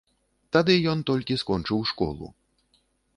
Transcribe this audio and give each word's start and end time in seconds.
Тады 0.55 0.77
ён 0.93 1.03
толькі 1.09 1.37
скончыў 1.41 1.79
школу. 1.91 2.31